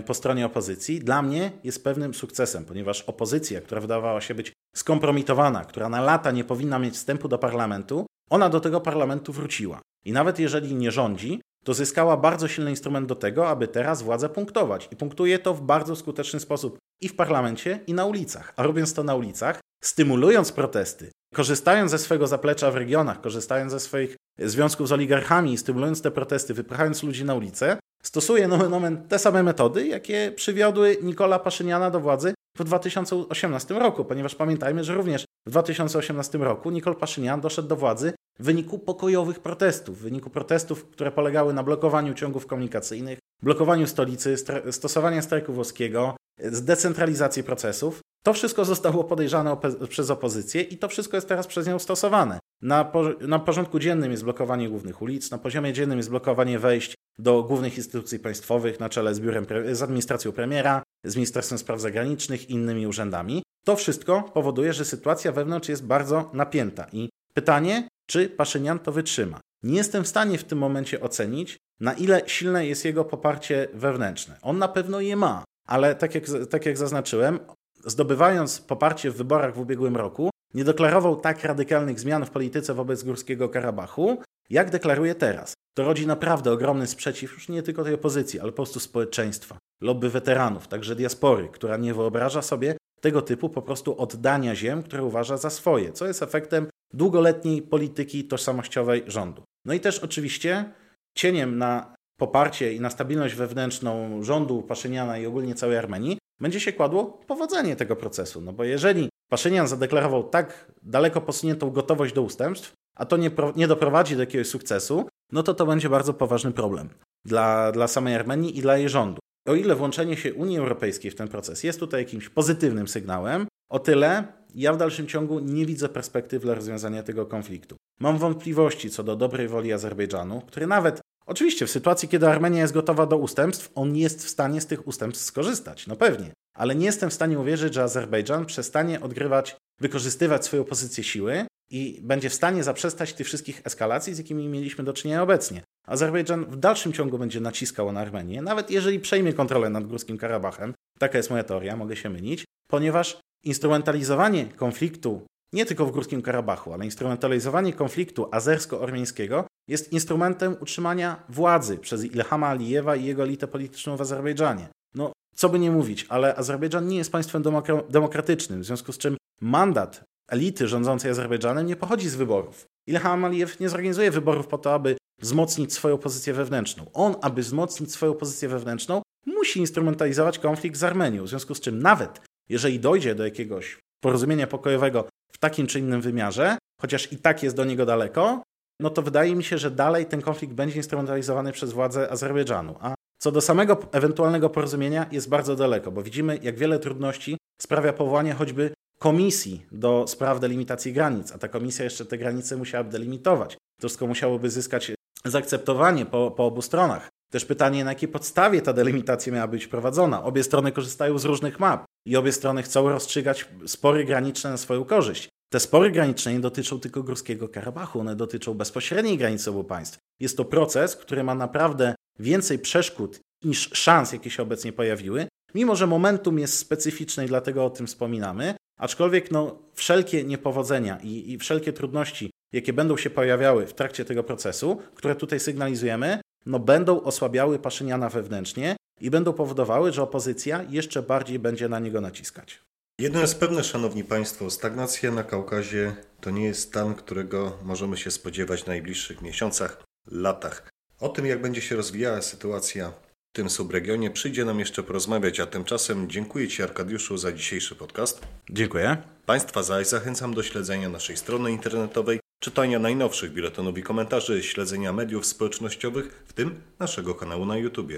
po 0.06 0.14
stronie 0.14 0.46
opozycji, 0.46 1.00
dla 1.00 1.22
mnie 1.22 1.52
jest 1.64 1.84
pewnym 1.84 2.14
sukcesem, 2.14 2.64
ponieważ 2.64 3.02
opozycja, 3.02 3.60
która 3.60 3.80
wydawała 3.80 4.20
się 4.20 4.34
być 4.34 4.52
skompromitowana, 4.76 5.64
która 5.64 5.88
na 5.88 6.00
lata 6.00 6.30
nie 6.30 6.44
powinna 6.44 6.78
mieć 6.78 6.94
wstępu 6.94 7.28
do 7.28 7.38
parlamentu, 7.38 8.06
ona 8.30 8.48
do 8.48 8.60
tego 8.60 8.80
parlamentu 8.80 9.32
wróciła. 9.32 9.80
I 10.04 10.12
nawet 10.12 10.38
jeżeli 10.38 10.74
nie 10.74 10.90
rządzi, 10.90 11.40
to 11.64 11.74
zyskała 11.74 12.16
bardzo 12.16 12.48
silny 12.48 12.70
instrument 12.70 13.08
do 13.08 13.14
tego, 13.14 13.48
aby 13.48 13.68
teraz 13.68 14.02
władzę 14.02 14.28
punktować. 14.28 14.88
I 14.92 14.96
punktuje 14.96 15.38
to 15.38 15.54
w 15.54 15.62
bardzo 15.62 15.96
skuteczny 15.96 16.40
sposób 16.40 16.78
i 17.00 17.08
w 17.08 17.16
parlamencie, 17.16 17.80
i 17.86 17.94
na 17.94 18.04
ulicach. 18.04 18.52
A 18.56 18.62
robiąc 18.62 18.94
to 18.94 19.02
na 19.02 19.14
ulicach, 19.14 19.60
stymulując 19.84 20.52
protesty, 20.52 21.10
korzystając 21.34 21.90
ze 21.90 21.98
swojego 21.98 22.26
zaplecza 22.26 22.70
w 22.70 22.76
regionach, 22.76 23.20
korzystając 23.20 23.72
ze 23.72 23.80
swoich 23.80 24.16
związków 24.38 24.88
z 24.88 24.92
oligarchami, 24.92 25.58
stymulując 25.58 26.02
te 26.02 26.10
protesty, 26.10 26.54
wypychając 26.54 27.02
ludzi 27.02 27.24
na 27.24 27.34
ulicę, 27.34 27.76
stosuje 28.02 28.48
nomen 28.48 28.74
omen 28.74 29.08
te 29.08 29.18
same 29.18 29.42
metody, 29.42 29.86
jakie 29.86 30.32
przywiodły 30.36 30.96
Nikola 31.02 31.38
Paszyniana 31.38 31.90
do 31.90 32.00
władzy 32.00 32.34
w 32.58 32.64
2018 32.64 33.74
roku, 33.74 34.04
ponieważ 34.04 34.34
pamiętajmy, 34.34 34.84
że 34.84 34.94
również 34.94 35.24
w 35.46 35.50
2018 35.50 36.38
roku 36.38 36.70
Nikol 36.70 36.96
Paszynian 36.96 37.40
doszedł 37.40 37.68
do 37.68 37.76
władzy 37.76 38.12
w 38.38 38.44
wyniku 38.44 38.78
pokojowych 38.78 39.40
protestów, 39.40 39.98
w 39.98 40.02
wyniku 40.02 40.30
protestów, 40.30 40.84
które 40.84 41.10
polegały 41.10 41.54
na 41.54 41.62
blokowaniu 41.62 42.14
ciągów 42.14 42.46
komunikacyjnych, 42.46 43.18
blokowaniu 43.42 43.86
stolicy, 43.86 44.36
stosowania 44.70 45.22
strajku 45.22 45.52
włoskiego, 45.52 46.16
zdecentralizacji 46.42 47.42
procesów. 47.42 48.00
To 48.24 48.32
wszystko 48.32 48.64
zostało 48.64 49.04
podejrzane 49.04 49.56
przez 49.88 50.10
opozycję 50.10 50.62
i 50.62 50.78
to 50.78 50.88
wszystko 50.88 51.16
jest 51.16 51.28
teraz 51.28 51.46
przez 51.46 51.66
nią 51.66 51.78
stosowane. 51.78 52.38
Na, 52.62 52.84
po 52.84 53.02
na 53.20 53.38
porządku 53.38 53.78
dziennym 53.78 54.10
jest 54.10 54.24
blokowanie 54.24 54.68
głównych 54.68 55.02
ulic, 55.02 55.30
na 55.30 55.38
poziomie 55.38 55.72
dziennym 55.72 55.98
jest 55.98 56.10
blokowanie 56.10 56.58
wejść 56.58 56.94
do 57.18 57.42
głównych 57.42 57.76
instytucji 57.76 58.18
państwowych 58.18 58.80
na 58.80 58.88
czele 58.88 59.14
z, 59.14 59.20
biurem, 59.20 59.46
z 59.72 59.82
administracją 59.82 60.32
premiera, 60.32 60.82
z 61.04 61.16
Ministerstwem 61.16 61.58
Spraw 61.58 61.80
Zagranicznych 61.80 62.50
i 62.50 62.52
innymi 62.52 62.86
urzędami. 62.86 63.42
To 63.64 63.76
wszystko 63.76 64.22
powoduje, 64.22 64.72
że 64.72 64.84
sytuacja 64.84 65.32
wewnątrz 65.32 65.68
jest 65.68 65.86
bardzo 65.86 66.30
napięta 66.32 66.86
i 66.92 67.08
pytanie, 67.34 67.88
czy 68.06 68.28
Paszynian 68.28 68.78
to 68.78 68.92
wytrzyma. 68.92 69.40
Nie 69.62 69.76
jestem 69.76 70.04
w 70.04 70.08
stanie 70.08 70.38
w 70.38 70.44
tym 70.44 70.58
momencie 70.58 71.00
ocenić, 71.00 71.56
na 71.80 71.92
ile 71.92 72.22
silne 72.26 72.66
jest 72.66 72.84
jego 72.84 73.04
poparcie 73.04 73.68
wewnętrzne. 73.74 74.38
On 74.42 74.58
na 74.58 74.68
pewno 74.68 75.00
je 75.00 75.16
ma, 75.16 75.44
ale 75.70 75.94
tak 75.94 76.14
jak, 76.14 76.24
tak 76.50 76.66
jak 76.66 76.78
zaznaczyłem, 76.78 77.38
zdobywając 77.86 78.60
poparcie 78.60 79.10
w 79.10 79.16
wyborach 79.16 79.54
w 79.54 79.60
ubiegłym 79.60 79.96
roku, 79.96 80.30
nie 80.54 80.64
deklarował 80.64 81.16
tak 81.16 81.44
radykalnych 81.44 82.00
zmian 82.00 82.26
w 82.26 82.30
polityce 82.30 82.74
wobec 82.74 83.02
Górskiego 83.02 83.48
Karabachu, 83.48 84.22
jak 84.50 84.70
deklaruje 84.70 85.14
teraz. 85.14 85.54
To 85.74 85.84
rodzi 85.84 86.06
naprawdę 86.06 86.52
ogromny 86.52 86.86
sprzeciw 86.86 87.32
już 87.32 87.48
nie 87.48 87.62
tylko 87.62 87.84
tej 87.84 87.94
opozycji, 87.94 88.40
ale 88.40 88.52
po 88.52 88.56
prostu 88.56 88.80
społeczeństwa, 88.80 89.58
lobby 89.80 90.10
weteranów, 90.10 90.68
także 90.68 90.96
diaspory, 90.96 91.48
która 91.48 91.76
nie 91.76 91.94
wyobraża 91.94 92.42
sobie 92.42 92.76
tego 93.00 93.22
typu 93.22 93.48
po 93.48 93.62
prostu 93.62 94.00
oddania 94.00 94.54
ziem, 94.54 94.82
które 94.82 95.04
uważa 95.04 95.36
za 95.36 95.50
swoje, 95.50 95.92
co 95.92 96.06
jest 96.06 96.22
efektem 96.22 96.66
długoletniej 96.92 97.62
polityki 97.62 98.24
tożsamościowej 98.24 99.04
rządu. 99.06 99.42
No 99.64 99.74
i 99.74 99.80
też 99.80 99.98
oczywiście 99.98 100.72
cieniem 101.14 101.58
na 101.58 101.94
poparcie 102.20 102.72
i 102.72 102.80
na 102.80 102.90
stabilność 102.90 103.34
wewnętrzną 103.34 104.22
rządu 104.22 104.62
Paszyniana 104.62 105.18
i 105.18 105.26
ogólnie 105.26 105.54
całej 105.54 105.78
Armenii 105.78 106.18
będzie 106.40 106.60
się 106.60 106.72
kładło 106.72 107.04
powodzenie 107.26 107.76
tego 107.76 107.96
procesu. 107.96 108.40
No 108.40 108.52
bo 108.52 108.64
jeżeli 108.64 109.08
Paszynian 109.30 109.68
zadeklarował 109.68 110.22
tak 110.22 110.72
daleko 110.82 111.20
posuniętą 111.20 111.70
gotowość 111.70 112.14
do 112.14 112.22
ustępstw, 112.22 112.72
a 112.96 113.06
to 113.06 113.16
nie, 113.16 113.30
nie 113.56 113.68
doprowadzi 113.68 114.14
do 114.14 114.22
jakiegoś 114.22 114.46
sukcesu, 114.46 115.08
no 115.32 115.42
to 115.42 115.54
to 115.54 115.66
będzie 115.66 115.88
bardzo 115.88 116.14
poważny 116.14 116.52
problem 116.52 116.88
dla, 117.24 117.72
dla 117.72 117.88
samej 117.88 118.14
Armenii 118.14 118.58
i 118.58 118.62
dla 118.62 118.76
jej 118.78 118.88
rządu. 118.88 119.20
O 119.48 119.54
ile 119.54 119.74
włączenie 119.74 120.16
się 120.16 120.34
Unii 120.34 120.58
Europejskiej 120.58 121.10
w 121.10 121.14
ten 121.14 121.28
proces 121.28 121.64
jest 121.64 121.80
tutaj 121.80 122.00
jakimś 122.00 122.28
pozytywnym 122.28 122.88
sygnałem, 122.88 123.46
o 123.70 123.78
tyle 123.78 124.24
ja 124.54 124.72
w 124.72 124.76
dalszym 124.76 125.06
ciągu 125.06 125.40
nie 125.40 125.66
widzę 125.66 125.88
perspektyw 125.88 126.42
dla 126.42 126.54
rozwiązania 126.54 127.02
tego 127.02 127.26
konfliktu. 127.26 127.76
Mam 128.00 128.18
wątpliwości 128.18 128.90
co 128.90 129.02
do 129.02 129.16
dobrej 129.16 129.48
woli 129.48 129.72
Azerbejdżanu, 129.72 130.42
który 130.46 130.66
nawet, 130.66 131.00
oczywiście 131.30 131.66
w 131.66 131.70
sytuacji, 131.70 132.08
kiedy 132.08 132.28
Armenia 132.28 132.60
jest 132.60 132.72
gotowa 132.72 133.06
do 133.06 133.16
ustępstw, 133.16 133.70
on 133.74 133.96
jest 133.96 134.24
w 134.24 134.28
stanie 134.28 134.60
z 134.60 134.66
tych 134.66 134.88
ustępstw 134.88 135.24
skorzystać. 135.24 135.86
No 135.86 135.96
pewnie. 135.96 136.32
Ale 136.54 136.74
nie 136.74 136.86
jestem 136.86 137.10
w 137.10 137.14
stanie 137.14 137.38
uwierzyć, 137.38 137.74
że 137.74 137.82
Azerbejdżan 137.82 138.46
przestanie 138.46 139.00
odgrywać, 139.00 139.56
wykorzystywać 139.80 140.44
swoją 140.44 140.64
pozycję 140.64 141.04
siły 141.04 141.46
i 141.70 142.00
będzie 142.02 142.30
w 142.30 142.34
stanie 142.34 142.64
zaprzestać 142.64 143.12
tych 143.12 143.26
wszystkich 143.26 143.60
eskalacji, 143.64 144.14
z 144.14 144.18
jakimi 144.18 144.48
mieliśmy 144.48 144.84
do 144.84 144.92
czynienia 144.92 145.22
obecnie. 145.22 145.62
Azerbejdżan 145.86 146.44
w 146.44 146.56
dalszym 146.56 146.92
ciągu 146.92 147.18
będzie 147.18 147.40
naciskał 147.40 147.92
na 147.92 148.00
Armenię, 148.00 148.42
nawet 148.42 148.70
jeżeli 148.70 149.00
przejmie 149.00 149.32
kontrolę 149.32 149.70
nad 149.70 149.86
Górskim 149.86 150.18
Karabachem. 150.18 150.74
Taka 150.98 151.18
jest 151.18 151.30
moja 151.30 151.44
teoria, 151.44 151.76
mogę 151.76 151.96
się 151.96 152.10
mylić, 152.10 152.44
ponieważ 152.70 153.20
instrumentalizowanie 153.44 154.44
konfliktu 154.46 155.26
nie 155.52 155.66
tylko 155.66 155.86
w 155.86 155.90
Górskim 155.90 156.22
Karabachu, 156.22 156.72
ale 156.72 156.84
instrumentalizowanie 156.84 157.72
konfliktu 157.72 158.28
azersko-ormiańskiego 158.30 159.44
jest 159.68 159.92
instrumentem 159.92 160.56
utrzymania 160.60 161.22
władzy 161.28 161.78
przez 161.78 162.04
Ilhama 162.04 162.48
Alijewa 162.48 162.96
i 162.96 163.04
jego 163.04 163.22
elitę 163.22 163.48
polityczną 163.48 163.96
w 163.96 164.00
Azerbejdżanie. 164.00 164.68
No, 164.94 165.12
co 165.34 165.48
by 165.48 165.58
nie 165.58 165.70
mówić, 165.70 166.06
ale 166.08 166.36
Azerbejdżan 166.36 166.86
nie 166.86 166.96
jest 166.96 167.12
państwem 167.12 167.42
demokratycznym, 167.90 168.60
w 168.60 168.64
związku 168.64 168.92
z 168.92 168.98
czym 168.98 169.16
mandat 169.40 170.04
elity 170.28 170.68
rządzącej 170.68 171.10
Azerbejdżanem 171.10 171.66
nie 171.66 171.76
pochodzi 171.76 172.08
z 172.08 172.14
wyborów. 172.14 172.64
Ilham 172.86 173.24
Alijew 173.24 173.60
nie 173.60 173.68
zorganizuje 173.68 174.10
wyborów 174.10 174.46
po 174.46 174.58
to, 174.58 174.74
aby 174.74 174.96
wzmocnić 175.20 175.72
swoją 175.72 175.98
pozycję 175.98 176.34
wewnętrzną. 176.34 176.86
On, 176.92 177.14
aby 177.22 177.42
wzmocnić 177.42 177.92
swoją 177.92 178.14
pozycję 178.14 178.48
wewnętrzną, 178.48 179.02
musi 179.26 179.60
instrumentalizować 179.60 180.38
konflikt 180.38 180.76
z 180.76 180.84
Armenią, 180.84 181.24
w 181.24 181.28
związku 181.28 181.54
z 181.54 181.60
czym 181.60 181.82
nawet 181.82 182.20
jeżeli 182.48 182.80
dojdzie 182.80 183.14
do 183.14 183.24
jakiegoś 183.24 183.78
porozumienia 184.00 184.46
pokojowego 184.46 185.08
w 185.32 185.38
takim 185.38 185.66
czy 185.66 185.78
innym 185.78 186.00
wymiarze, 186.00 186.58
chociaż 186.80 187.12
i 187.12 187.18
tak 187.18 187.42
jest 187.42 187.56
do 187.56 187.64
niego 187.64 187.86
daleko, 187.86 188.42
no 188.80 188.90
to 188.90 189.02
wydaje 189.02 189.36
mi 189.36 189.44
się, 189.44 189.58
że 189.58 189.70
dalej 189.70 190.06
ten 190.06 190.22
konflikt 190.22 190.54
będzie 190.54 190.76
instrumentalizowany 190.76 191.52
przez 191.52 191.72
władze 191.72 192.10
Azerbejdżanu. 192.10 192.76
A 192.80 192.94
co 193.18 193.32
do 193.32 193.40
samego 193.40 193.78
ewentualnego 193.92 194.50
porozumienia 194.50 195.06
jest 195.12 195.28
bardzo 195.28 195.56
daleko, 195.56 195.92
bo 195.92 196.02
widzimy, 196.02 196.38
jak 196.42 196.56
wiele 196.56 196.78
trudności 196.78 197.36
sprawia 197.62 197.92
powołanie 197.92 198.34
choćby 198.34 198.74
komisji 198.98 199.66
do 199.72 200.04
spraw 200.08 200.40
delimitacji 200.40 200.92
granic, 200.92 201.32
a 201.32 201.38
ta 201.38 201.48
komisja 201.48 201.84
jeszcze 201.84 202.04
te 202.04 202.18
granice 202.18 202.56
musiałaby 202.56 202.90
delimitować. 202.90 203.52
To 203.52 203.88
wszystko 203.88 204.06
musiałoby 204.06 204.50
zyskać 204.50 204.92
zaakceptowanie 205.24 206.06
po, 206.06 206.30
po 206.30 206.46
obu 206.46 206.62
stronach. 206.62 207.08
Też 207.30 207.44
pytanie, 207.44 207.84
na 207.84 207.90
jakiej 207.90 208.08
podstawie 208.08 208.62
ta 208.62 208.72
delimitacja 208.72 209.32
miała 209.32 209.48
być 209.48 209.66
prowadzona. 209.66 210.24
Obie 210.24 210.44
strony 210.44 210.72
korzystają 210.72 211.18
z 211.18 211.24
różnych 211.24 211.60
map 211.60 211.84
i 212.06 212.16
obie 212.16 212.32
strony 212.32 212.62
chcą 212.62 212.88
rozstrzygać 212.88 213.48
spory 213.66 214.04
graniczne 214.04 214.50
na 214.50 214.56
swoją 214.56 214.84
korzyść. 214.84 215.28
Te 215.52 215.60
spory 215.60 215.90
graniczne 215.90 216.32
nie 216.32 216.40
dotyczą 216.40 216.80
tylko 216.80 217.02
Górskiego 217.02 217.48
Karabachu, 217.48 218.00
one 218.00 218.16
dotyczą 218.16 218.54
bezpośredniej 218.54 219.18
granicy 219.18 219.50
obu 219.50 219.64
państw. 219.64 219.98
Jest 220.20 220.36
to 220.36 220.44
proces, 220.44 220.96
który 220.96 221.24
ma 221.24 221.34
naprawdę 221.34 221.94
więcej 222.18 222.58
przeszkód 222.58 223.20
niż 223.44 223.70
szans, 223.72 224.12
jakie 224.12 224.30
się 224.30 224.42
obecnie 224.42 224.72
pojawiły, 224.72 225.28
mimo 225.54 225.76
że 225.76 225.86
momentum 225.86 226.38
jest 226.38 226.58
specyficzne 226.58 227.24
i 227.24 227.28
dlatego 227.28 227.64
o 227.64 227.70
tym 227.70 227.86
wspominamy, 227.86 228.54
aczkolwiek 228.78 229.30
no, 229.30 229.62
wszelkie 229.74 230.24
niepowodzenia 230.24 230.98
i, 231.02 231.32
i 231.32 231.38
wszelkie 231.38 231.72
trudności, 231.72 232.30
jakie 232.52 232.72
będą 232.72 232.96
się 232.96 233.10
pojawiały 233.10 233.66
w 233.66 233.74
trakcie 233.74 234.04
tego 234.04 234.24
procesu, 234.24 234.78
które 234.94 235.16
tutaj 235.16 235.40
sygnalizujemy, 235.40 236.20
no, 236.46 236.58
będą 236.58 237.02
osłabiały 237.02 237.58
Paszyniana 237.58 238.08
wewnętrznie 238.08 238.76
i 239.00 239.10
będą 239.10 239.32
powodowały, 239.32 239.92
że 239.92 240.02
opozycja 240.02 240.62
jeszcze 240.68 241.02
bardziej 241.02 241.38
będzie 241.38 241.68
na 241.68 241.78
niego 241.78 242.00
naciskać. 242.00 242.60
Jedno 243.00 243.20
jest 243.20 243.40
pewne, 243.40 243.64
Szanowni 243.64 244.04
Państwo, 244.04 244.50
stagnacja 244.50 245.10
na 245.10 245.24
Kaukazie 245.24 245.96
to 246.20 246.30
nie 246.30 246.44
jest 246.44 246.68
stan, 246.68 246.94
którego 246.94 247.56
możemy 247.64 247.96
się 247.96 248.10
spodziewać 248.10 248.62
w 248.62 248.66
najbliższych 248.66 249.22
miesiącach, 249.22 249.82
latach. 250.10 250.68
O 251.00 251.08
tym, 251.08 251.26
jak 251.26 251.42
będzie 251.42 251.60
się 251.60 251.76
rozwijała 251.76 252.22
sytuacja 252.22 252.92
w 253.32 253.36
tym 253.36 253.50
subregionie, 253.50 254.10
przyjdzie 254.10 254.44
nam 254.44 254.58
jeszcze 254.58 254.82
porozmawiać, 254.82 255.40
a 255.40 255.46
tymczasem 255.46 256.10
dziękuję 256.10 256.48
Ci, 256.48 256.62
Arkadiuszu, 256.62 257.16
za 257.16 257.32
dzisiejszy 257.32 257.74
podcast. 257.76 258.20
Dziękuję. 258.50 258.96
Państwa 259.26 259.62
zaś 259.62 259.86
zachęcam 259.86 260.34
do 260.34 260.42
śledzenia 260.42 260.88
naszej 260.88 261.16
strony 261.16 261.52
internetowej, 261.52 262.19
czytania 262.40 262.78
najnowszych 262.78 263.32
biuletynów 263.32 263.78
i 263.78 263.82
komentarzy, 263.82 264.42
śledzenia 264.42 264.92
mediów 264.92 265.26
społecznościowych, 265.26 266.24
w 266.26 266.32
tym 266.32 266.60
naszego 266.78 267.14
kanału 267.14 267.46
na 267.46 267.56
YouTube. 267.56 267.92